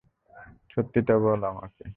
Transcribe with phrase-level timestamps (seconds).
[0.69, 1.83] সত্যিটা বল আমাকে।